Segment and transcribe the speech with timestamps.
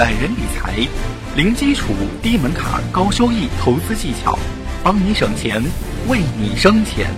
[0.00, 0.76] 懒人理财，
[1.36, 1.92] 零基础、
[2.22, 4.34] 低门槛、高收益投资技巧，
[4.82, 5.62] 帮你省钱，
[6.08, 7.14] 为你生钱。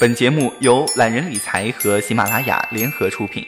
[0.00, 3.46] 本节目由懒人理财和喜马拉雅联合出品。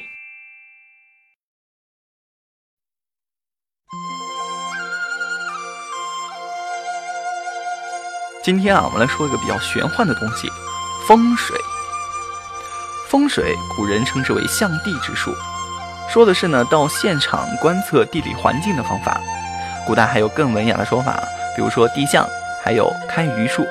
[8.44, 10.50] 今天啊，我们来说一个比较玄幻的东西——
[11.08, 11.58] 风水。
[13.08, 15.32] 风水，古人称之为象地之术，
[16.08, 19.20] 说的是呢到现场观测地理环境的方法。
[19.86, 21.22] 古代还有更文雅的说法，
[21.54, 22.26] 比如说地象，
[22.64, 23.64] 还有堪舆术。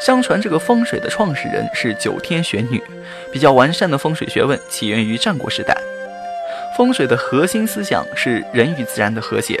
[0.00, 2.80] 相传这个风水的创始人是九天玄女，
[3.32, 5.76] 比较完善的风水学问起源于战国时代。
[6.76, 9.60] 风水的核心思想是人与自然的和谐。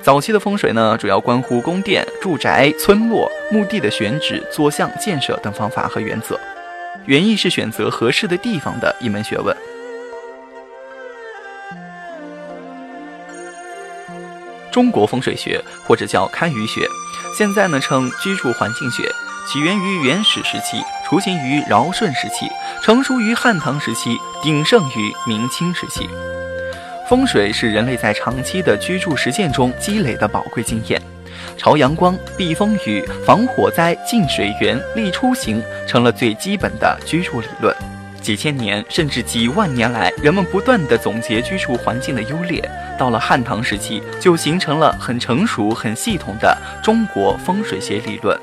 [0.00, 6.38] 早期的风水呢，主要关乎宫殿、住宅、村落、墓地的选址、坐向、建设等方法和原则。
[7.06, 9.54] 园艺是选择合适的地方的一门学问。
[14.70, 16.86] 中国风水学或者叫堪舆学，
[17.36, 19.08] 现在呢称居住环境学，
[19.46, 22.48] 起源于原始时期，雏形于尧舜时期，
[22.82, 26.08] 成熟于汉唐时期，鼎盛于明清时期。
[27.08, 31.00] 风水是人类在长期的居住实践中积累的宝贵经验。
[31.56, 37.74] 朝阳光、避风雨、防火灾、进水源、利出行，成了最基本的居住理论。
[38.20, 42.66] 几千年甚至几万年来，人们不断地总结居住环境的优劣。
[42.98, 48.38] 到了汉唐时期，就形成了很成熟、很系统的中国风水学理论。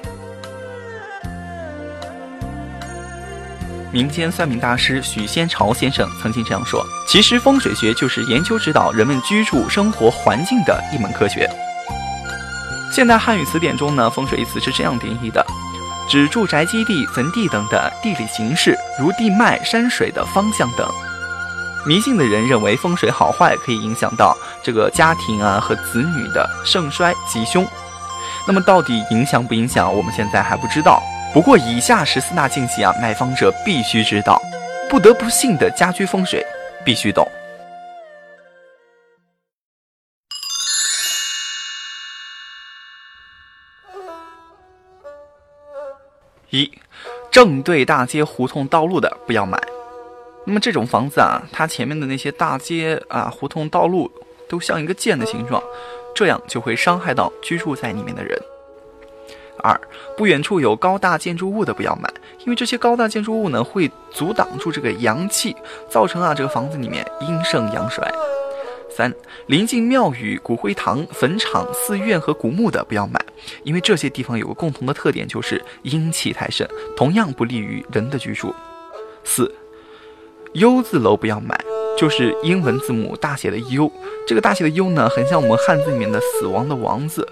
[3.91, 11.49] 民间算命大师许仙潮先生曾经这样说：“其实风水学就是研究指导人们居住生活环境的一门科学。”
[12.91, 15.45] 现代汉语词典中呢，风水一词是这样定义的：
[16.09, 20.85] 指住宅基地、坟地等的地理形势，如地脉、山水的方向等。
[21.85, 27.65] 迷信的人认为风水好坏可以影响到这个家庭啊和子女的盛衰吉凶。
[28.45, 31.01] 那么到底影响不影响，我们现在还不知道。
[31.33, 34.39] 不过以下十四大禁忌啊，买房者必须知道，
[34.89, 36.45] 不得不信的家居风水
[36.83, 37.25] 必须懂。
[46.51, 46.71] 一，
[47.31, 49.61] 正对大街、胡同、道路的不要买。
[50.45, 54.11] 那么这种房子啊，它前面的那些大街啊、胡同、道路
[54.49, 55.61] 都像一个剑的形状，
[56.13, 58.37] 这样就会伤害到居住在里面的人。
[59.63, 59.79] 二，
[60.17, 65.55] 不远处有高大建筑物的不要买，因为这些高大建筑物呢会阻挡住这个阳气，
[65.87, 68.03] 造成啊这个房子里面阴盛阳衰。
[68.95, 69.13] 三，
[69.47, 73.19] 临近庙宇、骨灰堂、坟场、寺院和古墓的不要买，
[73.63, 78.53] 因为这些地方有个共同的特点，就是阴气太盛，同样不利于人的居住。
[79.23, 79.53] 四
[80.53, 81.57] ，U 字楼不要买，
[81.97, 83.91] 就是英文字母大写的 U，
[84.27, 87.27] 这个大写的 U 呢，很像我们汉字里面的死亡的亡字，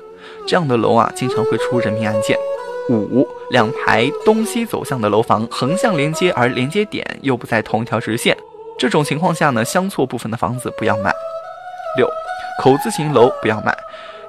[0.48, 2.38] 这样的楼啊，经常会出人命案件。
[2.90, 8.36] 五，两排东西走向的楼房横向连接，而连接点又不在同一条直线，
[8.80, 11.14] 这种情况下呢，相错部分的房子不要买。
[11.98, 12.10] 六，
[12.62, 13.78] 口字形楼不要买，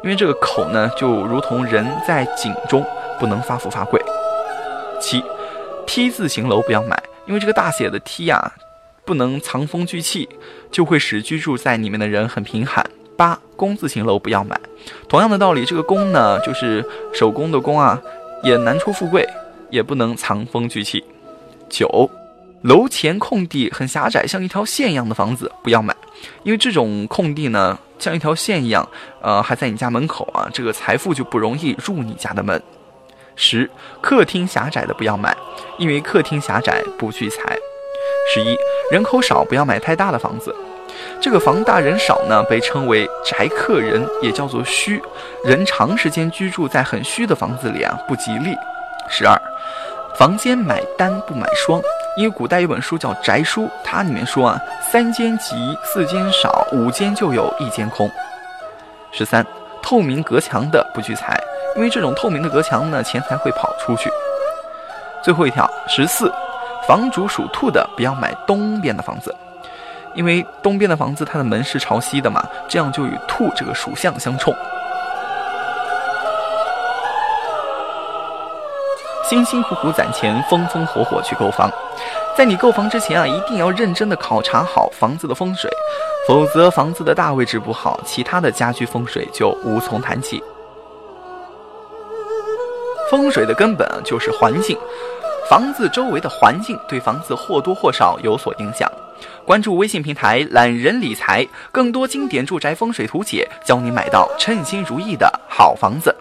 [0.02, 2.84] 因为这个口呢，就如同人在井中，
[3.18, 4.00] 不能发富发贵。
[5.00, 5.22] 七
[5.86, 8.52] ，T 字形楼不要买，因为这个大写的 T 呀，
[9.04, 10.28] 不能藏风聚气，
[10.70, 12.84] 就会使居住在里面的人很贫寒。
[13.16, 14.58] 八，工字形楼不要买，
[15.08, 18.00] 同样的道理，这个工呢，就是手工的工啊，
[18.42, 19.28] 也难出富贵，
[19.68, 21.04] 也不能藏风聚气。
[21.68, 22.10] 九，
[22.62, 25.94] 楼前空地很狭窄，像一条线一样的房子不要买。
[26.42, 28.86] 因为这种空地呢，像一条线一样，
[29.22, 32.62] 呃，还在你家门口啊，这个财富就不容易入你家的门。
[33.34, 33.70] 十，
[34.02, 35.34] 客厅狭窄的不要买，
[35.78, 37.56] 因为客厅狭窄不聚财。
[38.34, 38.54] 十一，
[38.92, 40.54] 人口少不要买太大的房子，
[41.18, 45.00] 这个房大人少呢，被称为宅客人，也叫做虚。
[45.42, 48.54] 人长时间居住在很虚的房子里啊，不吉利。
[49.08, 49.40] 十二，
[50.18, 51.80] 房间买单不买双。
[52.16, 55.54] 因为古代有本书叫《宅书》，它里面说啊，三间吉，
[55.84, 58.10] 四间少，五间就有一间空。
[59.12, 59.46] 十三，
[59.82, 61.40] 透明隔墙的不聚财，
[61.76, 64.10] 因为这种透明的隔墙呢，钱财会跑出去。
[65.22, 66.32] 最后一条，十四，
[66.86, 69.34] 房主属兔的不要买东边的房子，
[70.14, 74.54] 因为东边的房子它的门是朝西的嘛，这样就与兔这个属相相冲。
[79.30, 81.70] 辛辛苦苦攒钱，风风火火去购房，
[82.36, 85.70] 在你购房之前啊，一定要认真的考察好房子的风水，
[86.26, 90.42] 否则房子的大位置不好，其他的家居风水就无从谈起。
[93.08, 94.76] 风水的根本就是环境，
[95.48, 98.90] 房子周围的环境对房子或多或少有所影响。
[99.46, 106.12] 关注微信平台“懒人理财”，更多经典住宅风水图解，教你买到称心如意的好房子。